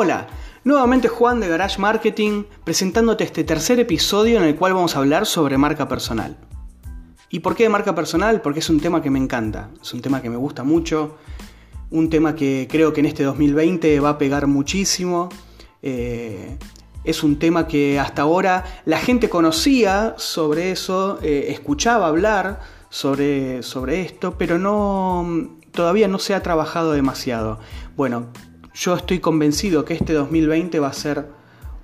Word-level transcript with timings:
Hola, 0.00 0.28
nuevamente 0.62 1.08
Juan 1.08 1.40
de 1.40 1.48
Garage 1.48 1.80
Marketing 1.80 2.44
presentándote 2.62 3.24
este 3.24 3.42
tercer 3.42 3.80
episodio 3.80 4.38
en 4.38 4.44
el 4.44 4.54
cual 4.54 4.72
vamos 4.72 4.94
a 4.94 5.00
hablar 5.00 5.26
sobre 5.26 5.58
marca 5.58 5.88
personal. 5.88 6.36
¿Y 7.30 7.40
por 7.40 7.56
qué 7.56 7.68
marca 7.68 7.96
personal? 7.96 8.40
Porque 8.40 8.60
es 8.60 8.70
un 8.70 8.78
tema 8.78 9.02
que 9.02 9.10
me 9.10 9.18
encanta, 9.18 9.70
es 9.82 9.92
un 9.92 10.00
tema 10.00 10.22
que 10.22 10.30
me 10.30 10.36
gusta 10.36 10.62
mucho, 10.62 11.16
un 11.90 12.10
tema 12.10 12.36
que 12.36 12.68
creo 12.70 12.92
que 12.92 13.00
en 13.00 13.06
este 13.06 13.24
2020 13.24 13.98
va 13.98 14.10
a 14.10 14.18
pegar 14.18 14.46
muchísimo. 14.46 15.30
Eh, 15.82 16.56
es 17.02 17.24
un 17.24 17.40
tema 17.40 17.66
que 17.66 17.98
hasta 17.98 18.22
ahora 18.22 18.82
la 18.84 18.98
gente 18.98 19.28
conocía 19.28 20.14
sobre 20.16 20.70
eso, 20.70 21.18
eh, 21.22 21.46
escuchaba 21.48 22.06
hablar 22.06 22.60
sobre, 22.88 23.64
sobre 23.64 24.02
esto, 24.02 24.38
pero 24.38 24.60
no, 24.60 25.58
todavía 25.72 26.06
no 26.06 26.20
se 26.20 26.36
ha 26.36 26.42
trabajado 26.44 26.92
demasiado. 26.92 27.58
Bueno, 27.96 28.28
yo 28.78 28.94
estoy 28.94 29.18
convencido 29.18 29.84
que 29.84 29.94
este 29.94 30.12
2020 30.12 30.78
va 30.78 30.88
a 30.88 30.92
ser 30.92 31.26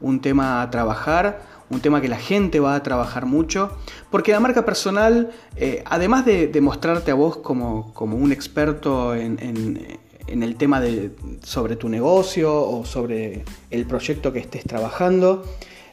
un 0.01 0.21
tema 0.21 0.63
a 0.63 0.71
trabajar, 0.71 1.43
un 1.69 1.81
tema 1.81 2.01
que 2.01 2.09
la 2.09 2.19
gente 2.19 2.61
va 2.61 2.77
a 2.77 2.83
trabajar 2.85 3.27
mucho, 3.27 3.77
porque 4.11 4.31
la 4.31 4.39
marca 4.39 4.65
personal, 4.65 5.33
eh, 5.57 5.83
además 5.87 6.25
de, 6.25 6.57
mostrarte 6.61 7.11
a 7.11 7.15
vos 7.15 7.39
como, 7.39 7.93
un 8.01 8.31
experto 8.31 9.15
en, 9.15 9.99
el 10.29 10.57
tema 10.57 10.81
de, 10.81 11.11
sobre 11.43 11.75
tu 11.75 11.89
negocio 11.89 12.55
o 12.55 12.85
sobre 12.85 13.45
el 13.71 13.87
proyecto 13.87 14.33
que 14.33 14.39
estés 14.39 14.63
trabajando, 14.63 15.45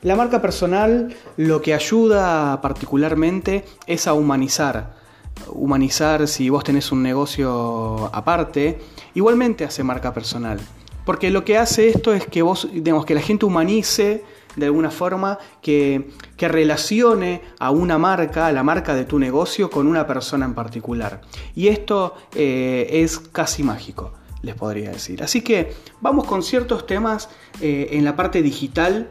la 0.04 0.16
marca 0.16 0.40
personal 0.40 1.16
lo 1.36 1.64
que 1.64 1.74
ayuda 1.74 2.62
particularmente 2.62 3.66
es 3.88 4.06
a 4.06 4.14
humanizar. 4.14 5.02
Humanizar 5.48 6.28
si 6.28 6.50
vos 6.50 6.64
tenés 6.64 6.92
un 6.92 7.02
negocio 7.02 8.10
aparte, 8.14 8.80
igualmente 9.16 9.66
hace 9.66 9.84
marca 9.84 10.14
personal. 10.14 10.60
Porque 11.06 11.30
lo 11.32 11.44
que 11.44 11.58
hace 11.58 11.90
esto 11.90 12.14
es 12.14 12.26
que 12.26 12.42
vos, 12.42 12.70
digamos, 12.72 13.06
que 13.06 13.16
la 13.16 13.22
gente 13.22 13.46
humanice 13.46 14.24
de 14.56 14.66
alguna 14.66 14.92
forma, 14.92 15.40
que, 15.62 16.10
relacione 16.38 17.42
a 17.60 17.70
una 17.70 17.98
marca, 17.98 18.48
a 18.48 18.52
la 18.52 18.64
marca 18.64 18.96
de 18.96 19.06
tu 19.06 19.20
negocio, 19.20 19.70
con 19.70 19.88
una 19.88 20.08
persona 20.08 20.46
en 20.46 20.56
particular. 20.56 21.22
Y 21.56 21.68
esto 21.68 22.16
eh, 22.36 22.88
es 22.92 23.20
casi 23.20 23.64
mágico, 23.64 24.14
les 24.42 24.56
podría 24.56 24.90
decir. 24.90 25.22
Así 25.24 25.42
que 25.42 25.74
vamos 26.02 26.26
con 26.26 26.42
ciertos 26.42 26.88
temas 26.88 27.30
eh, 27.62 27.90
en 27.92 28.04
la 28.04 28.16
parte 28.16 28.42
digital 28.42 29.08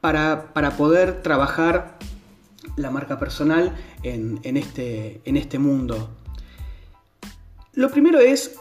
para, 0.00 0.52
poder 0.76 1.22
trabajar 1.22 1.98
la 2.76 2.92
marca 2.92 3.18
personal 3.18 3.74
en, 4.04 4.38
este, 4.56 5.20
en 5.24 5.36
este 5.36 5.58
mundo. 5.58 6.10
Lo 7.72 7.90
primero 7.90 8.20
es 8.20 8.56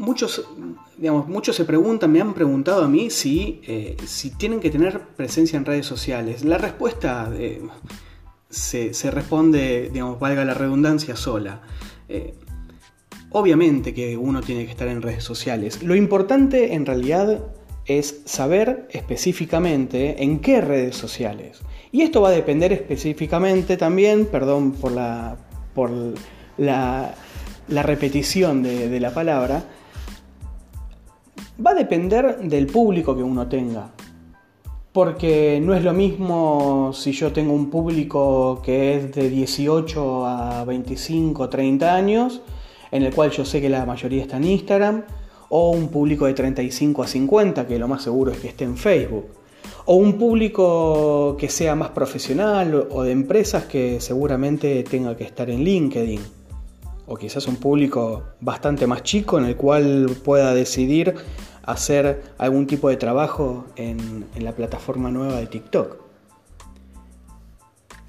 muchos, 0.00 0.48
digamos, 0.96 1.28
muchos 1.28 1.54
se 1.54 1.64
preguntan, 1.64 2.10
me 2.10 2.20
han 2.20 2.32
preguntado 2.32 2.84
a 2.84 2.88
mí 2.88 3.10
si, 3.10 3.60
eh, 3.66 3.96
si 4.06 4.30
tienen 4.30 4.58
que 4.58 4.70
tener 4.70 5.00
presencia 5.00 5.56
en 5.58 5.64
redes 5.64 5.86
sociales. 5.86 6.42
La 6.42 6.58
respuesta 6.58 7.30
eh, 7.34 7.60
se, 8.48 9.10
responde, 9.10 9.90
digamos, 9.92 10.18
valga 10.18 10.44
la 10.44 10.54
redundancia 10.54 11.16
sola. 11.16 11.60
Eh, 12.08 12.34
obviamente 13.30 13.92
que 13.92 14.16
uno 14.16 14.40
tiene 14.40 14.64
que 14.64 14.70
estar 14.70 14.88
en 14.88 15.02
redes 15.02 15.22
sociales. 15.22 15.82
Lo 15.82 15.94
importante 15.94 16.72
en 16.74 16.86
realidad 16.86 17.44
es 17.84 18.22
saber 18.24 18.88
específicamente 18.90 20.22
en 20.22 20.40
qué 20.40 20.62
redes 20.62 20.96
sociales. 20.96 21.60
Y 21.92 22.02
esto 22.02 22.22
va 22.22 22.28
a 22.28 22.32
depender 22.32 22.72
específicamente 22.72 23.76
también, 23.76 24.26
perdón 24.26 24.72
por 24.72 24.92
la, 24.92 25.36
por 25.74 25.90
la, 26.56 27.14
repetición 27.68 28.62
de 28.62 29.00
la 29.00 29.12
palabra, 29.12 29.64
Va 31.64 31.72
a 31.72 31.74
depender 31.74 32.38
del 32.38 32.66
público 32.66 33.14
que 33.14 33.22
uno 33.22 33.46
tenga. 33.46 33.90
Porque 34.92 35.60
no 35.62 35.74
es 35.74 35.84
lo 35.84 35.92
mismo 35.92 36.92
si 36.94 37.12
yo 37.12 37.32
tengo 37.32 37.52
un 37.52 37.68
público 37.68 38.62
que 38.64 38.96
es 38.96 39.12
de 39.14 39.28
18 39.28 40.26
a 40.26 40.64
25, 40.64 41.48
30 41.48 41.94
años, 41.94 42.40
en 42.90 43.02
el 43.02 43.14
cual 43.14 43.30
yo 43.30 43.44
sé 43.44 43.60
que 43.60 43.68
la 43.68 43.84
mayoría 43.84 44.22
está 44.22 44.38
en 44.38 44.44
Instagram, 44.44 45.04
o 45.50 45.70
un 45.72 45.88
público 45.88 46.26
de 46.26 46.32
35 46.32 47.02
a 47.02 47.06
50, 47.06 47.66
que 47.66 47.78
lo 47.78 47.88
más 47.88 48.02
seguro 48.02 48.32
es 48.32 48.38
que 48.38 48.48
esté 48.48 48.64
en 48.64 48.76
Facebook, 48.76 49.26
o 49.84 49.96
un 49.96 50.14
público 50.14 51.36
que 51.38 51.48
sea 51.48 51.74
más 51.74 51.90
profesional 51.90 52.88
o 52.90 53.02
de 53.02 53.12
empresas 53.12 53.64
que 53.64 54.00
seguramente 54.00 54.82
tenga 54.84 55.16
que 55.16 55.24
estar 55.24 55.50
en 55.50 55.62
LinkedIn, 55.62 56.20
o 57.06 57.16
quizás 57.16 57.46
un 57.48 57.56
público 57.56 58.22
bastante 58.40 58.86
más 58.86 59.02
chico 59.02 59.38
en 59.38 59.44
el 59.44 59.56
cual 59.56 60.08
pueda 60.24 60.54
decidir 60.54 61.14
hacer 61.62 62.22
algún 62.38 62.66
tipo 62.66 62.88
de 62.88 62.96
trabajo 62.96 63.66
en, 63.76 64.26
la 64.38 64.52
plataforma 64.52 65.10
nueva 65.10 65.38
de 65.38 65.46
TikTok. 65.46 65.96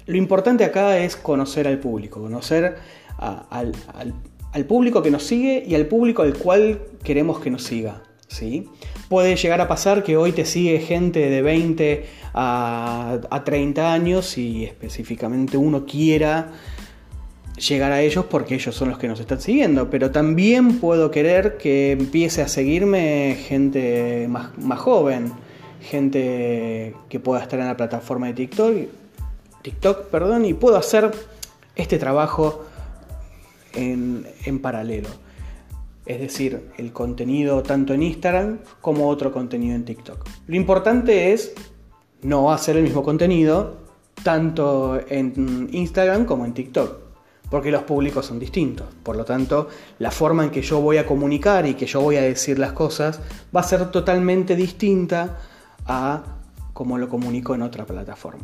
Lo 0.06 0.16
importante 0.16 0.64
acá 0.64 0.98
es 0.98 1.16
conocer 1.16 1.68
al 1.68 1.78
público, 1.78 2.20
conocer 2.20 2.76
al, 3.18 3.74
público 4.66 5.02
que 5.02 5.10
nos 5.10 5.22
sigue 5.22 5.62
y 5.66 5.74
al 5.74 5.86
público 5.86 6.22
al 6.22 6.34
cual 6.34 6.80
queremos 7.04 7.40
que 7.40 7.50
nos 7.50 7.62
siga. 7.62 8.02
¿sí? 8.26 8.68
Puede 9.08 9.36
llegar 9.36 9.60
a 9.60 9.68
pasar 9.68 10.02
que 10.02 10.16
hoy 10.16 10.32
te 10.32 10.44
sigue 10.44 10.80
gente 10.80 11.30
de 11.30 11.42
20 11.42 12.06
a, 12.34 13.20
a 13.30 13.44
30 13.44 13.92
años 13.92 14.36
y 14.38 14.64
específicamente 14.64 15.56
uno 15.56 15.86
quiera 15.86 16.52
llegar 17.56 17.92
a 17.92 18.00
ellos 18.00 18.24
porque 18.26 18.54
ellos 18.54 18.74
son 18.74 18.88
los 18.88 18.98
que 18.98 19.08
nos 19.08 19.20
están 19.20 19.40
siguiendo, 19.40 19.90
pero 19.90 20.10
también 20.10 20.78
puedo 20.78 21.10
querer 21.10 21.58
que 21.58 21.92
empiece 21.92 22.42
a 22.42 22.48
seguirme 22.48 23.36
gente 23.46 24.26
más, 24.28 24.56
más 24.58 24.78
joven, 24.78 25.32
gente 25.80 26.94
que 27.08 27.20
pueda 27.20 27.42
estar 27.42 27.60
en 27.60 27.66
la 27.66 27.76
plataforma 27.76 28.28
de 28.28 28.34
TikTok, 28.34 28.76
TikTok 29.62 30.06
perdón, 30.06 30.44
y 30.44 30.54
puedo 30.54 30.76
hacer 30.76 31.10
este 31.76 31.98
trabajo 31.98 32.64
en, 33.74 34.26
en 34.44 34.58
paralelo. 34.60 35.08
Es 36.04 36.20
decir, 36.20 36.70
el 36.78 36.92
contenido 36.92 37.62
tanto 37.62 37.94
en 37.94 38.02
Instagram 38.02 38.58
como 38.80 39.08
otro 39.08 39.32
contenido 39.32 39.76
en 39.76 39.84
TikTok. 39.84 40.26
Lo 40.48 40.56
importante 40.56 41.32
es 41.32 41.52
no 42.22 42.52
hacer 42.52 42.76
el 42.76 42.82
mismo 42.82 43.04
contenido 43.04 43.76
tanto 44.24 45.00
en 45.08 45.68
Instagram 45.72 46.24
como 46.24 46.44
en 46.44 46.54
TikTok 46.54 47.01
porque 47.52 47.70
los 47.70 47.82
públicos 47.82 48.24
son 48.24 48.38
distintos. 48.38 48.86
Por 49.02 49.14
lo 49.14 49.26
tanto, 49.26 49.68
la 49.98 50.10
forma 50.10 50.42
en 50.42 50.48
que 50.48 50.62
yo 50.62 50.80
voy 50.80 50.96
a 50.96 51.04
comunicar 51.04 51.66
y 51.66 51.74
que 51.74 51.84
yo 51.84 52.00
voy 52.00 52.16
a 52.16 52.22
decir 52.22 52.58
las 52.58 52.72
cosas 52.72 53.20
va 53.54 53.60
a 53.60 53.62
ser 53.62 53.90
totalmente 53.90 54.56
distinta 54.56 55.38
a 55.84 56.22
como 56.72 56.96
lo 56.96 57.10
comunico 57.10 57.54
en 57.54 57.60
otra 57.60 57.84
plataforma. 57.84 58.42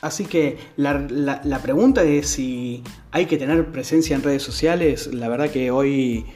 Así 0.00 0.24
que 0.24 0.58
la, 0.74 1.60
pregunta 1.62 2.02
es 2.02 2.26
si 2.26 2.82
hay 3.12 3.26
que 3.26 3.36
tener 3.36 3.70
presencia 3.70 4.16
en 4.16 4.24
redes 4.24 4.42
sociales. 4.42 5.14
La 5.14 5.28
verdad 5.28 5.48
que 5.48 5.70
hoy, 5.70 6.26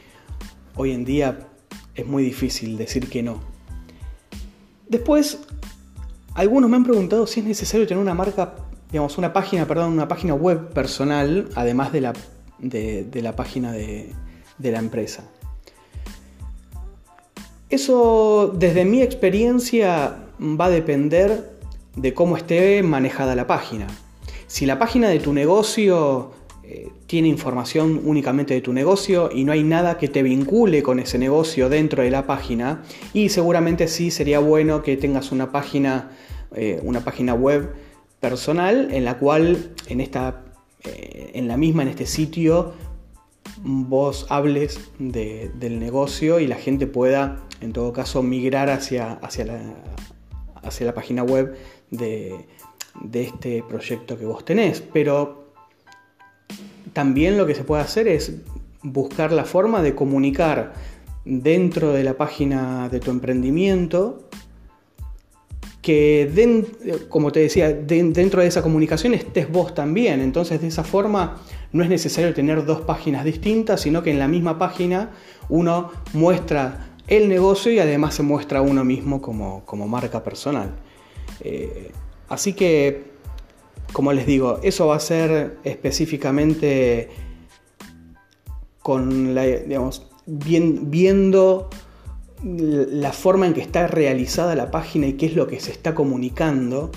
hoy 0.76 0.92
en 0.92 1.04
día 1.04 1.40
es 1.96 2.06
muy 2.06 2.22
difícil 2.22 2.78
decir 2.78 3.10
que 3.10 3.24
no. 3.24 3.40
Después, 4.88 5.40
algunos 6.34 6.70
me 6.70 6.76
han 6.76 6.84
preguntado 6.84 7.26
si 7.26 7.40
es 7.40 7.46
necesario 7.46 7.84
tener 7.84 8.00
una 8.00 8.14
marca 8.14 8.54
digamos, 8.90 9.18
una 9.18 9.32
página, 9.32 9.66
perdón, 9.66 9.92
una 9.92 10.08
página 10.08 10.34
web 10.34 10.72
personal, 10.72 11.48
además 11.54 11.92
de 11.92 12.00
la, 12.00 12.12
de, 12.58 13.20
la 13.22 13.36
página 13.36 13.72
de, 13.72 14.12
de 14.58 14.70
la 14.72 14.78
empresa. 14.78 15.24
Eso, 17.70 18.54
desde 18.56 18.84
mi 18.84 19.02
experiencia, 19.02 20.16
va 20.40 20.66
a 20.66 20.70
depender 20.70 21.58
de 21.96 22.14
cómo 22.14 22.36
esté 22.36 22.82
manejada 22.82 23.34
la 23.34 23.46
página. 23.46 23.86
Si 24.46 24.64
la 24.64 24.78
página 24.78 25.08
de 25.08 25.18
tu 25.18 25.34
negocio 25.34 26.32
eh, 26.62 26.90
tiene 27.06 27.28
información 27.28 28.00
únicamente 28.04 28.54
de 28.54 28.62
tu 28.62 28.72
negocio 28.72 29.30
y 29.34 29.44
no 29.44 29.52
hay 29.52 29.64
nada 29.64 29.98
que 29.98 30.08
te 30.08 30.22
vincule 30.22 30.82
con 30.82 30.98
ese 30.98 31.18
negocio 31.18 31.68
dentro 31.68 32.02
de 32.02 32.10
la 32.10 32.26
página, 32.26 32.82
y 33.12 33.28
seguramente 33.28 33.88
sí 33.88 34.10
sería 34.10 34.38
bueno 34.38 34.82
que 34.82 34.96
tengas 34.96 35.32
una 35.32 35.52
página, 35.52 36.10
eh, 36.54 36.80
una 36.82 37.00
página 37.00 37.34
web 37.34 37.74
personal 38.20 38.88
en 38.92 39.04
la 39.04 39.18
cual 39.18 39.72
en 39.86 40.00
esta 40.00 40.44
eh, 40.84 41.32
en 41.34 41.48
la 41.48 41.56
misma 41.56 41.82
en 41.82 41.88
este 41.88 42.06
sitio 42.06 42.72
vos 43.62 44.26
hables 44.28 44.80
del 44.98 45.78
negocio 45.78 46.40
y 46.40 46.46
la 46.46 46.56
gente 46.56 46.86
pueda 46.86 47.40
en 47.60 47.72
todo 47.72 47.92
caso 47.92 48.22
migrar 48.22 48.70
hacia, 48.70 49.14
hacia, 49.14 49.44
la, 49.46 49.60
hacia 50.62 50.86
la 50.86 50.94
página 50.94 51.22
web 51.22 51.56
de, 51.90 52.46
de 53.00 53.22
este 53.22 53.64
proyecto 53.68 54.18
que 54.18 54.26
vos 54.26 54.44
tenés. 54.44 54.80
Pero 54.80 55.52
también 56.92 57.36
lo 57.36 57.46
que 57.46 57.54
se 57.54 57.64
puede 57.64 57.82
hacer 57.82 58.08
es 58.08 58.32
buscar 58.82 59.32
la 59.32 59.44
forma 59.44 59.82
de 59.82 59.94
comunicar 59.94 60.72
dentro 61.24 61.92
de 61.92 62.04
la 62.04 62.14
página 62.14 62.88
de 62.88 63.00
tu 63.00 63.10
emprendimiento 63.10 64.28
que, 65.82 66.64
como 67.08 67.30
te 67.32 67.40
decía, 67.40 67.72
dentro 67.72 68.42
de 68.42 68.48
esa 68.48 68.62
comunicación 68.62 69.14
estés 69.14 69.50
vos 69.50 69.74
también. 69.74 70.20
Entonces, 70.20 70.60
de 70.60 70.68
esa 70.68 70.84
forma, 70.84 71.40
no 71.72 71.82
es 71.82 71.88
necesario 71.88 72.34
tener 72.34 72.64
dos 72.64 72.80
páginas 72.80 73.24
distintas, 73.24 73.80
sino 73.80 74.02
que 74.02 74.10
en 74.10 74.18
la 74.18 74.28
misma 74.28 74.58
página 74.58 75.10
uno 75.48 75.90
muestra 76.12 76.88
el 77.06 77.28
negocio 77.28 77.72
y 77.72 77.78
además 77.78 78.14
se 78.14 78.22
muestra 78.22 78.60
uno 78.60 78.84
mismo 78.84 79.22
como, 79.22 79.88
marca 79.88 80.22
personal. 80.22 80.74
Eh, 81.40 81.92
así 82.28 82.52
que, 82.52 83.04
como 83.92 84.12
les 84.12 84.26
digo, 84.26 84.60
eso 84.62 84.88
va 84.88 84.96
a 84.96 85.00
ser 85.00 85.58
específicamente 85.64 87.08
con 88.82 89.34
la, 89.34 89.44
digamos, 89.44 90.10
viendo 90.26 91.70
la 92.44 93.12
forma 93.12 93.46
en 93.46 93.54
que 93.54 93.60
está 93.60 93.86
realizada 93.86 94.54
la 94.54 94.70
página 94.70 95.06
y 95.06 95.14
qué 95.14 95.26
es 95.26 95.34
lo 95.34 95.46
que 95.46 95.60
se 95.60 95.72
está 95.72 95.94
comunicando 95.94 96.90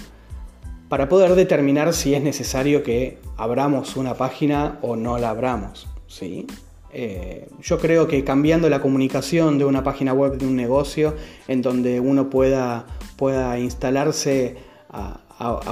para 0.90 1.08
poder 1.08 1.36
determinar 1.36 1.94
si 1.94 2.14
es 2.14 2.22
necesario 2.22 2.84
que 2.84 3.18
abramos 3.38 3.96
una 3.96 4.16
página 4.16 4.78
o 4.82 4.96
no 4.96 5.18
la 5.18 5.30
abramos. 5.30 5.88
¿sí? 6.08 6.46
Eh, 6.92 7.48
yo 7.62 7.80
creo 7.80 8.08
que 8.08 8.24
cambiando 8.26 8.70
la 8.70 8.82
comunicación 8.82 9.58
de 9.58 9.64
una 9.64 9.84
página 9.84 10.14
web 10.14 10.38
de 10.38 10.46
un 10.46 10.58
negocio 10.58 11.16
en 11.48 11.62
donde 11.62 12.02
uno 12.02 12.30
pueda, 12.30 12.86
pueda 13.16 13.58
instalarse 13.58 14.58
a, 14.90 15.22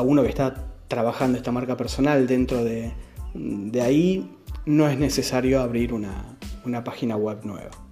uno 0.02 0.24
que 0.24 0.30
está 0.30 0.68
trabajando 0.88 1.38
esta 1.38 1.52
marca 1.52 1.76
personal 1.76 2.26
dentro 2.26 2.64
de, 2.64 2.94
ahí, 3.82 4.32
no 4.66 4.88
es 4.88 4.98
necesario 4.98 5.62
abrir 5.62 5.94
una, 5.94 6.38
una 6.66 6.84
página 6.84 7.18
web 7.18 7.40
nueva. 7.44 7.89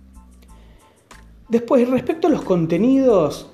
Después, 1.50 1.90
respecto 1.90 2.28
a 2.28 2.30
los 2.30 2.42
contenidos, 2.42 3.50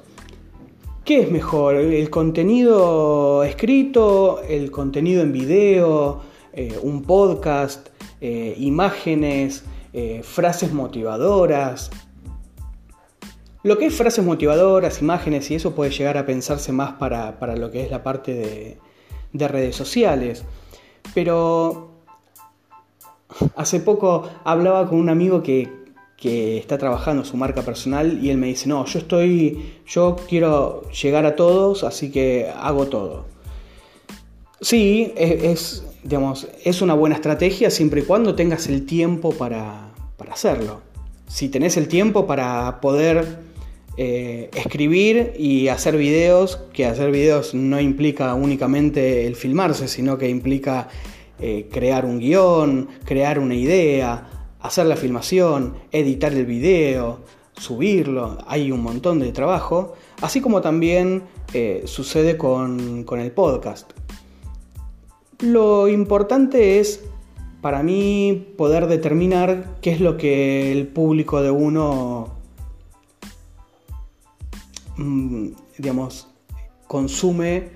¿qué 1.05 1.21
es 1.21 1.31
mejor? 1.31 1.75
¿El 1.75 2.09
contenido 2.09 3.43
escrito? 3.43 4.41
¿El 4.41 4.71
contenido 4.71 5.21
en 5.21 5.31
video? 5.31 6.21
Eh, 6.53 6.75
¿Un 6.81 7.03
podcast? 7.03 7.89
Eh, 8.19 8.55
imágenes? 8.57 9.63
Eh, 9.93 10.21
¿Frases 10.23 10.73
motivadoras? 10.73 11.91
Lo 13.61 13.77
que 13.77 13.85
es 13.85 13.95
frases 13.95 14.25
motivadoras, 14.25 14.99
imágenes 14.99 15.51
y 15.51 15.55
eso 15.55 15.75
puede 15.75 15.91
llegar 15.91 16.17
a 16.17 16.25
pensarse 16.25 16.71
más 16.71 16.93
para, 16.93 17.55
lo 17.55 17.69
que 17.69 17.83
es 17.83 17.91
la 17.91 18.01
parte 18.01 18.33
de, 18.33 18.77
de 19.33 19.47
redes 19.47 19.75
sociales. 19.75 20.43
Pero 21.13 21.91
hace 23.55 23.79
poco 23.81 24.27
hablaba 24.43 24.89
con 24.89 24.97
un 24.97 25.09
amigo 25.09 25.43
que, 25.43 25.82
que 26.23 26.57
está 26.57 26.77
trabajando 26.77 27.25
su 27.25 27.35
marca 27.35 27.63
personal 27.63 28.23
y 28.23 28.29
él 28.29 28.37
me 28.37 28.47
dice, 28.47 28.69
no, 28.69 28.85
yo 28.85 28.99
estoy, 28.99 29.73
yo 29.85 30.15
quiero 30.29 30.89
llegar 30.89 31.25
a 31.25 31.35
todos, 31.35 31.83
así 31.83 32.11
que 32.11 32.49
hago 32.55 32.87
todo. 32.87 33.25
Sí, 34.61 35.11
es, 35.17 35.83
digamos, 36.01 36.47
es 36.63 36.81
una 36.81 36.93
buena 36.93 37.15
estrategia 37.15 37.69
siempre 37.69 37.99
y 37.99 38.03
cuando 38.05 38.35
tengas 38.35 38.67
el 38.67 38.85
tiempo 38.85 39.31
para, 39.33 39.91
hacerlo. 40.31 40.79
Si 41.27 41.49
tenés 41.49 41.75
el 41.75 41.89
tiempo 41.89 42.25
para 42.25 42.79
poder 42.79 43.39
eh, 43.97 44.49
escribir 44.55 45.33
y 45.37 45.67
hacer 45.67 45.97
videos, 45.97 46.57
que 46.71 46.85
hacer 46.85 47.11
videos 47.11 47.53
no 47.53 47.81
implica 47.81 48.33
únicamente 48.33 49.27
el 49.27 49.35
filmarse, 49.35 49.89
sino 49.89 50.17
que 50.17 50.29
implica 50.29 50.87
eh, 51.41 51.67
crear 51.69 52.05
un 52.05 52.19
guion, 52.19 52.87
crear 53.03 53.39
una 53.39 53.55
idea, 53.55 54.29
hacer 54.63 54.85
la 54.85 54.95
filmación, 54.95 55.75
editar 55.91 56.33
el 56.33 56.45
video, 56.45 57.19
subirlo, 57.51 58.37
hay 58.47 58.71
un 58.71 58.81
montón 58.81 59.19
de 59.19 59.31
trabajo, 59.33 59.93
así 60.21 60.39
como 60.39 60.61
también 60.61 61.23
eh, 61.53 61.83
sucede 61.85 62.37
con, 62.37 63.05
el 63.05 63.31
podcast. 63.33 63.91
Lo 65.39 65.89
importante 65.89 66.79
es 66.79 67.03
para 67.61 67.83
mí 67.83 68.53
poder 68.57 68.87
determinar 68.87 69.77
qué 69.81 69.91
es 69.91 69.99
lo 69.99 70.15
que 70.15 70.71
el 70.71 70.87
público 70.87 71.41
de 71.41 71.51
uno, 71.51 72.33
mm, 74.95 75.47
digamos, 75.77 76.29
consume 76.87 77.71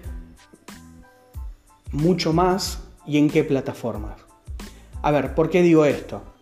mucho 1.91 2.31
más 2.31 2.81
y 3.05 3.17
en 3.17 3.29
qué 3.29 3.43
plataformas. 3.43 4.21
A 5.01 5.11
ver, 5.11 5.35
¿por 5.35 5.49
qué 5.49 5.61
digo 5.61 5.83
esto? 5.83 6.36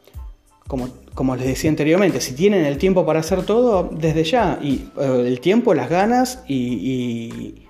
Como, 0.68 1.36
les 1.36 1.46
decía 1.46 1.70
anteriormente, 1.70 2.20
si 2.20 2.34
tienen 2.34 2.66
el 2.66 2.78
tiempo 2.78 3.06
para 3.06 3.20
hacer 3.20 3.44
todo, 3.44 3.90
desde 3.92 4.24
ya, 4.24 4.60
y 4.62 4.90
eh, 5.00 5.24
el 5.28 5.40
tiempo, 5.40 5.74
las 5.74 5.90
ganas 5.90 6.44
y, 6.48 7.68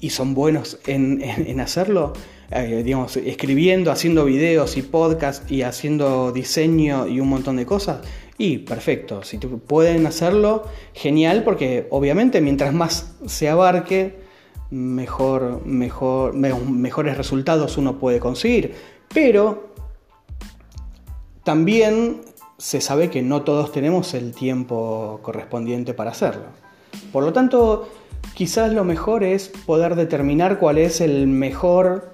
y, 0.00 0.10
son 0.10 0.34
buenos 0.34 0.78
en, 0.86 1.60
hacerlo, 1.60 2.12
eh, 2.50 2.82
digamos, 2.84 3.16
escribiendo, 3.16 3.90
haciendo 3.90 4.24
videos 4.24 4.76
y 4.76 4.82
podcasts 4.82 5.50
y 5.50 5.62
haciendo 5.62 6.32
diseño 6.32 7.08
y 7.08 7.20
un 7.20 7.28
montón 7.28 7.56
de 7.56 7.66
cosas, 7.66 8.00
y 8.38 8.58
perfecto, 8.58 9.24
si 9.24 9.38
pueden 9.38 10.06
hacerlo, 10.06 10.64
genial, 10.94 11.42
porque 11.42 11.88
obviamente 11.90 12.40
mientras 12.40 12.72
más 12.72 13.16
se 13.26 13.48
abarque, 13.48 14.14
mejor, 14.70 15.66
mejor, 15.66 16.34
mejores 16.34 17.16
resultados 17.16 17.76
uno 17.78 17.98
puede 17.98 18.20
conseguir. 18.20 18.74
Pero 19.12 19.67
también 21.48 22.20
se 22.58 22.82
sabe 22.82 23.08
que 23.08 23.22
no 23.22 23.40
todos 23.40 23.72
tenemos 23.72 24.12
el 24.12 24.34
tiempo 24.34 25.20
correspondiente 25.22 25.94
para 25.94 26.10
hacerlo. 26.10 26.42
Por 27.10 27.24
lo 27.24 27.32
tanto, 27.32 27.88
quizás 28.34 28.70
lo 28.74 28.84
mejor 28.84 29.24
es 29.24 29.48
poder 29.64 29.94
determinar 29.94 30.58
cuál 30.58 30.76
es 30.76 31.00
el 31.00 31.26
mejor, 31.26 32.12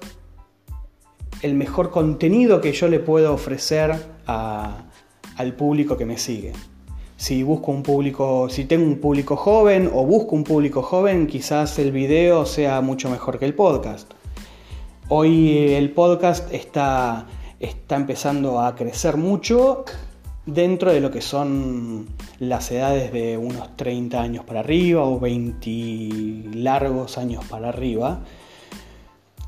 el 1.41 1.53
mejor 1.53 1.91
contenido 1.91 2.61
que 2.61 2.71
yo 2.71 2.87
le 2.87 3.01
puedo 3.01 3.33
ofrecer 3.33 4.05
al 4.25 5.53
público 5.57 5.97
que 5.97 6.05
me 6.05 6.17
sigue. 6.17 6.53
Si 7.17 7.43
busco 7.43 7.73
un 7.73 7.83
público, 7.83 8.47
si 8.47 8.63
tengo 8.63 8.85
un 8.85 9.01
público 9.01 9.35
joven 9.35 9.91
o 9.93 10.05
busco 10.05 10.33
un 10.33 10.45
público 10.45 10.81
joven, 10.81 11.27
quizás 11.27 11.77
el 11.77 11.91
video 11.91 12.45
sea 12.45 12.79
mucho 12.79 13.09
mejor 13.09 13.37
que 13.37 13.43
el 13.43 13.53
podcast. 13.53 14.09
Hoy 15.09 15.73
el 15.73 15.91
podcast 15.91 16.53
está 16.53 17.27
está 17.59 17.95
empezando 17.95 18.59
a 18.59 18.75
crecer 18.75 19.17
mucho 19.17 19.85
dentro 20.45 20.91
de 20.91 20.99
lo 20.99 21.11
que 21.11 21.21
son 21.21 22.07
las 22.39 22.71
edades 22.71 23.11
de 23.11 23.37
unos 23.37 23.75
30 23.75 24.21
años 24.21 24.45
para 24.45 24.59
arriba 24.59 25.03
o 25.03 25.19
20 25.19 26.55
largos 26.55 27.17
años 27.17 27.43
para 27.45 27.69
arriba. 27.69 28.21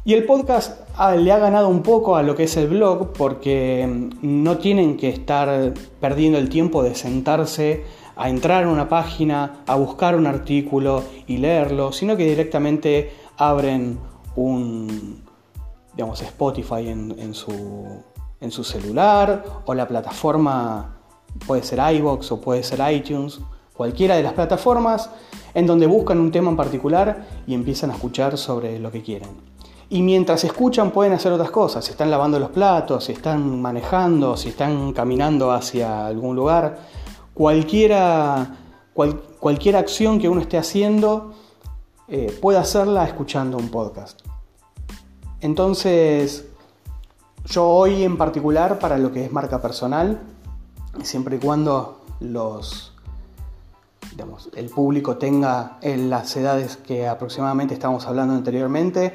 Y 0.06 0.14
el 0.14 0.24
podcast 0.24 0.82
ah, 0.96 1.16
le 1.16 1.32
ha 1.34 1.38
ganado 1.38 1.68
un 1.68 1.84
poco 1.84 2.16
a 2.16 2.24
lo 2.24 2.34
que 2.34 2.44
es 2.44 2.56
el 2.56 2.70
blog 2.70 3.12
porque 3.12 3.86
no 4.22 4.58
tienen 4.58 4.96
que 4.96 5.10
estar 5.10 5.74
perdiendo 6.00 6.38
el 6.38 6.48
tiempo 6.48 6.82
de 6.82 6.96
sentarse 6.96 7.84
a 8.16 8.30
entrar 8.30 8.64
a 8.64 8.70
una 8.70 8.88
página, 8.88 9.64
a 9.68 9.76
buscar 9.76 10.16
un 10.16 10.26
artículo 10.26 11.04
y 11.28 11.38
leerlo, 11.38 11.92
sino 11.92 12.16
que 12.16 12.26
directamente 12.26 13.12
abren 13.38 14.00
un, 14.38 15.27
digamos, 15.98 16.22
Spotify 16.22 16.90
en, 16.90 17.34
su, 17.34 18.04
en 18.40 18.52
su 18.52 18.64
celular 18.64 19.44
o 19.66 19.74
la 19.74 19.88
plataforma, 19.88 20.96
puede 21.48 21.64
ser 21.64 21.80
iBox 21.96 22.32
o 22.32 22.40
puede 22.40 22.62
ser 22.62 22.80
iTunes, 22.94 23.40
cualquiera 23.74 24.16
de 24.16 24.22
las 24.22 24.34
plataformas 24.34 25.10
en 25.56 25.66
donde 25.66 25.88
buscan 25.88 26.20
un 26.20 26.32
tema 26.32 26.52
en 26.52 26.56
particular 26.56 27.26
y 27.48 27.56
empiezan 27.56 27.90
a 27.90 27.94
escuchar 27.96 28.38
sobre 28.38 28.78
lo 28.78 28.92
que 28.92 29.02
quieren. 29.02 29.30
Y 29.90 30.04
mientras 30.04 30.44
escuchan 30.44 30.92
pueden 30.92 31.14
hacer 31.14 31.32
otras 31.32 31.50
cosas, 31.50 31.84
si 31.84 31.92
están 31.92 32.12
lavando 32.12 32.38
los 32.38 32.52
platos, 32.52 33.06
si 33.06 33.14
están 33.14 33.60
manejando, 33.60 34.38
si 34.38 34.50
están 34.50 34.94
caminando 34.94 35.52
hacia 35.52 36.06
algún 36.06 36.36
lugar, 36.36 36.78
cualquiera, 37.34 38.56
cualquier 39.40 39.78
acción 39.78 40.20
que 40.20 40.30
uno 40.30 40.42
esté 40.42 40.60
haciendo 40.60 41.34
eh, 42.08 42.38
puede 42.40 42.60
hacerla 42.60 43.06
escuchando 43.06 43.58
un 43.58 43.70
podcast. 43.70 44.27
Entonces, 45.42 46.46
yo 47.46 47.68
hoy 47.68 48.04
en 48.04 48.18
particular, 48.18 48.80
para 48.80 48.98
lo 48.98 49.12
que 49.12 49.26
es 49.26 49.32
marca 49.32 49.62
personal, 49.62 50.20
siempre 51.04 51.38
y 51.38 51.40
cuando 51.40 52.02
los, 52.20 52.94
el 54.56 54.70
público 54.70 55.18
tenga 55.18 55.78
en 55.82 56.10
las 56.10 56.36
edades 56.36 56.78
que 56.78 57.08
aproximadamente 57.08 57.74
estamos 57.74 58.06
hablando 58.08 58.34
anteriormente, 58.34 59.14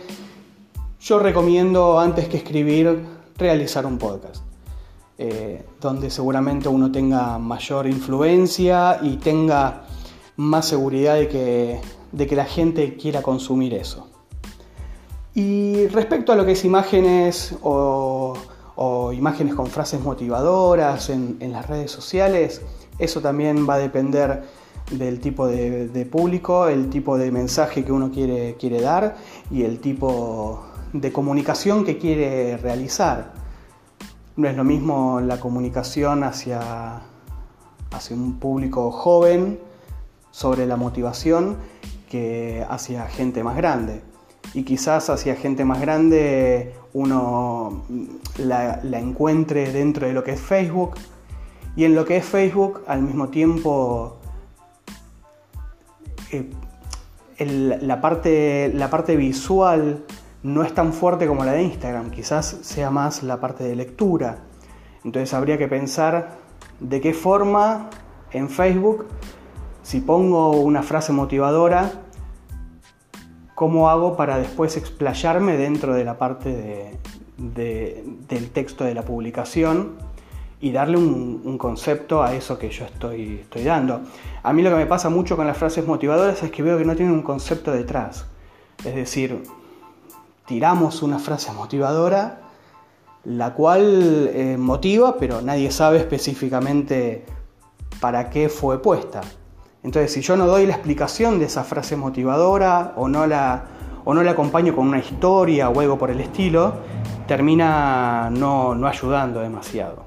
yo 1.00 1.18
recomiendo 1.18 1.98
antes 1.98 2.28
que 2.28 2.36
escribir 2.36 3.04
realizar 3.36 3.84
un 3.86 3.98
podcast. 3.98 4.42
Eh, 5.18 5.64
donde 5.80 6.10
seguramente 6.10 6.68
uno 6.68 6.90
tenga 6.90 7.38
mayor 7.38 7.86
influencia 7.86 8.98
y 9.02 9.18
tenga 9.18 9.84
más 10.36 10.66
seguridad 10.66 11.14
de 11.14 11.28
que, 11.28 11.80
de 12.10 12.26
que 12.26 12.34
la 12.34 12.46
gente 12.46 12.96
quiera 12.96 13.22
consumir 13.22 13.74
eso. 13.74 14.11
Y 15.34 15.86
respecto 15.88 16.32
a 16.32 16.36
lo 16.36 16.44
que 16.44 16.52
es 16.52 16.64
imágenes 16.64 17.54
o, 17.62 18.34
imágenes 19.14 19.54
con 19.54 19.66
frases 19.66 20.00
motivadoras 20.00 21.08
en, 21.10 21.38
las 21.52 21.66
redes 21.68 21.90
sociales, 21.90 22.62
eso 22.98 23.20
también 23.20 23.68
va 23.68 23.74
a 23.74 23.78
depender 23.78 24.42
del 24.90 25.20
tipo 25.20 25.46
de, 25.46 26.08
público, 26.10 26.68
el 26.68 26.90
tipo 26.90 27.16
de 27.16 27.30
mensaje 27.30 27.84
que 27.84 27.92
uno 27.92 28.10
quiere, 28.10 28.56
quiere 28.58 28.80
dar 28.80 29.16
y 29.50 29.62
el 29.62 29.78
tipo 29.78 30.64
de 30.92 31.12
comunicación 31.12 31.84
que 31.84 31.96
quiere 31.96 32.58
realizar. 32.58 33.32
No 34.36 34.48
es 34.48 34.56
lo 34.56 34.64
mismo 34.64 35.20
la 35.20 35.38
comunicación 35.40 36.24
hacia, 36.24 37.02
hacia 37.90 38.16
un 38.16 38.38
público 38.38 38.90
joven 38.90 39.60
sobre 40.30 40.66
la 40.66 40.76
motivación 40.76 41.56
que 42.10 42.66
hacia 42.68 43.06
gente 43.06 43.42
más 43.42 43.56
grande. 43.56 44.11
Y 44.54 44.64
quizás 44.64 45.08
hacia 45.10 45.34
gente 45.36 45.64
más 45.64 45.80
grande 45.80 46.74
uno 46.92 47.84
la, 48.38 48.80
encuentre 48.98 49.72
dentro 49.72 50.06
de 50.06 50.12
lo 50.12 50.22
que 50.24 50.32
es 50.32 50.40
Facebook. 50.40 50.94
Y 51.74 51.84
en 51.84 51.94
lo 51.94 52.04
que 52.04 52.18
es 52.18 52.24
Facebook 52.24 52.82
al 52.86 53.02
mismo 53.02 53.28
tiempo 53.28 54.18
eh, 56.30 56.50
la, 57.38 58.00
parte, 58.00 58.70
la 58.74 58.90
parte 58.90 59.16
visual 59.16 60.04
no 60.42 60.62
es 60.62 60.74
tan 60.74 60.92
fuerte 60.92 61.26
como 61.26 61.44
la 61.44 61.52
de 61.52 61.62
Instagram, 61.62 62.10
quizás 62.10 62.58
sea 62.62 62.90
más 62.90 63.22
la 63.22 63.40
parte 63.40 63.64
de 63.64 63.76
lectura. 63.76 64.38
Entonces 65.04 65.32
habría 65.34 65.58
que 65.58 65.68
pensar 65.68 66.36
de 66.80 67.00
qué 67.00 67.14
forma 67.14 67.90
en 68.32 68.48
Facebook, 68.48 69.06
si 69.82 70.00
pongo 70.00 70.50
una 70.60 70.82
frase 70.82 71.12
motivadora, 71.12 71.92
cómo 73.62 73.88
hago 73.88 74.16
para 74.16 74.38
después 74.38 74.76
explayarme 74.76 75.56
dentro 75.56 75.94
de 75.94 76.04
la 76.04 76.18
parte 76.18 76.98
del 77.38 78.50
texto 78.50 78.82
de 78.82 78.92
la 78.92 79.02
publicación 79.02 79.92
y 80.60 80.72
darle 80.72 80.96
un, 80.96 81.58
concepto 81.58 82.24
a 82.24 82.34
eso 82.34 82.58
que 82.58 82.70
yo 82.70 82.84
estoy, 82.84 83.38
estoy 83.42 83.62
dando. 83.62 84.00
A 84.42 84.52
mí 84.52 84.62
lo 84.62 84.70
que 84.70 84.74
me 84.78 84.86
pasa 84.86 85.10
mucho 85.10 85.36
con 85.36 85.46
las 85.46 85.56
frases 85.56 85.86
motivadoras 85.86 86.42
es 86.42 86.50
que 86.50 86.60
veo 86.60 86.76
que 86.76 86.84
no 86.84 86.96
tienen 86.96 87.14
un 87.14 87.22
concepto 87.22 87.70
detrás. 87.70 88.26
Es 88.84 88.96
decir, 88.96 89.44
tiramos 90.44 91.00
una 91.04 91.20
frase 91.20 91.52
motivadora, 91.52 92.40
la 93.22 93.54
cual 93.54 94.28
eh, 94.34 94.56
motiva, 94.58 95.18
pero 95.18 95.40
nadie 95.40 95.70
sabe 95.70 95.98
específicamente 95.98 97.24
para 98.00 98.28
qué 98.28 98.48
fue 98.48 98.82
puesta. 98.82 99.20
Entonces, 99.82 100.12
si 100.12 100.20
yo 100.20 100.36
no 100.36 100.46
doy 100.46 100.66
la 100.66 100.74
explicación 100.74 101.38
de 101.38 101.46
esa 101.46 101.64
frase 101.64 101.96
motivadora 101.96 102.92
o 102.96 103.08
no 103.08 103.26
la, 103.26 103.64
o 104.04 104.14
no 104.14 104.22
la 104.22 104.30
acompaño 104.32 104.74
con 104.76 104.86
una 104.86 104.98
historia 104.98 105.68
o 105.70 105.80
algo 105.80 105.98
por 105.98 106.10
el 106.10 106.20
estilo, 106.20 106.74
termina 107.26 108.30
no, 108.30 108.74
no 108.74 108.86
ayudando 108.86 109.40
demasiado. 109.40 110.04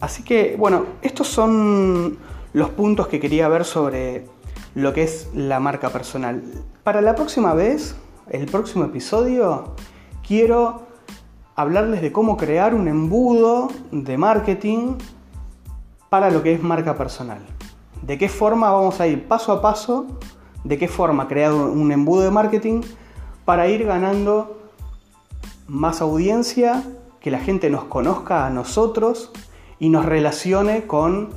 Así 0.00 0.22
que, 0.22 0.56
bueno, 0.58 0.84
estos 1.02 1.28
son 1.28 2.18
los 2.52 2.70
puntos 2.70 3.08
que 3.08 3.20
quería 3.20 3.48
ver 3.48 3.64
sobre 3.64 4.26
lo 4.74 4.92
que 4.92 5.02
es 5.04 5.30
la 5.34 5.60
marca 5.60 5.90
personal. 5.90 6.42
Para 6.82 7.00
la 7.00 7.14
próxima 7.14 7.54
vez, 7.54 7.96
el 8.30 8.46
próximo 8.46 8.84
episodio, 8.84 9.74
quiero 10.26 10.86
hablarles 11.54 12.00
de 12.02 12.12
cómo 12.12 12.36
crear 12.36 12.74
un 12.74 12.88
embudo 12.88 13.68
de 13.90 14.16
marketing 14.16 14.96
para 16.08 16.30
lo 16.30 16.42
que 16.42 16.54
es 16.54 16.62
marca 16.62 16.96
personal. 16.96 17.40
De 18.02 18.18
qué 18.18 18.28
forma 18.28 18.70
vamos 18.70 19.00
a 19.00 19.06
ir 19.06 19.28
paso 19.28 19.52
a 19.52 19.60
paso, 19.62 20.06
de 20.64 20.78
qué 20.78 20.88
forma 20.88 21.28
crear 21.28 21.52
un 21.52 21.92
embudo 21.92 22.22
de 22.22 22.30
marketing 22.30 22.82
para 23.44 23.68
ir 23.68 23.84
ganando 23.84 24.58
más 25.66 26.00
audiencia, 26.00 26.82
que 27.20 27.30
la 27.30 27.38
gente 27.38 27.70
nos 27.70 27.84
conozca 27.84 28.46
a 28.46 28.50
nosotros 28.50 29.30
y 29.78 29.88
nos 29.90 30.04
relacione 30.04 30.86
con 30.86 31.30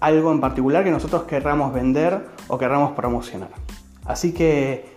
algo 0.00 0.32
en 0.32 0.40
particular 0.40 0.84
que 0.84 0.90
nosotros 0.90 1.24
querramos 1.24 1.72
vender 1.72 2.28
o 2.48 2.58
querramos 2.58 2.92
promocionar. 2.92 3.50
Así 4.04 4.32
que, 4.32 4.96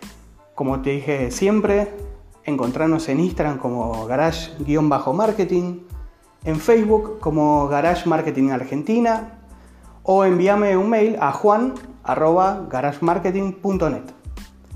como 0.55 0.81
te 0.81 0.91
dije 0.91 1.31
siempre, 1.31 1.93
encontrarnos 2.43 3.09
en 3.09 3.19
Instagram 3.19 3.57
como 3.57 4.05
garage-marketing, 4.07 5.79
en 6.43 6.59
Facebook 6.59 7.19
como 7.19 7.67
Garage 7.67 8.07
Marketing 8.07 8.49
Argentina 8.49 9.34
o 10.05 10.23
envíame 10.23 10.77
un 10.77 10.89
mail 10.89 11.17
a 11.19 11.31
juan.garagemarketing.net. 11.31 14.03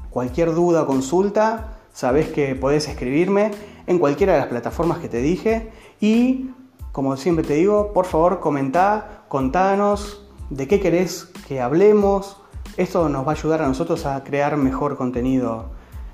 Cualquier 0.09 0.55
duda 0.55 0.85
consulta, 0.85 1.77
sabes 1.93 2.29
que 2.29 2.55
podés 2.55 2.87
escribirme 2.87 3.51
en 3.85 3.99
cualquiera 3.99 4.33
de 4.33 4.39
las 4.39 4.47
plataformas 4.47 4.97
que 4.97 5.07
te 5.07 5.21
dije 5.21 5.71
y 6.01 6.49
como 6.91 7.15
siempre 7.17 7.45
te 7.45 7.53
digo, 7.53 7.93
por 7.93 8.05
favor 8.05 8.39
comenta, 8.39 9.25
contanos 9.27 10.25
de 10.49 10.67
qué 10.67 10.79
querés 10.79 11.25
que 11.47 11.61
hablemos. 11.61 12.37
Esto 12.77 13.09
nos 13.09 13.27
va 13.27 13.33
a 13.33 13.35
ayudar 13.35 13.61
a 13.61 13.67
nosotros 13.67 14.07
a 14.07 14.23
crear 14.23 14.57
mejor 14.57 14.97
contenido 14.97 15.65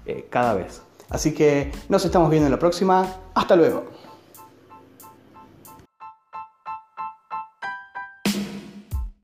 eh, 0.06 0.28
cada 0.30 0.54
vez. 0.54 0.82
Así 1.10 1.34
que 1.34 1.72
nos 1.88 2.04
estamos 2.04 2.30
viendo 2.30 2.48
en 2.48 2.52
la 2.52 2.60
próxima. 2.60 3.08
Hasta 3.34 3.56
luego. 3.56 3.86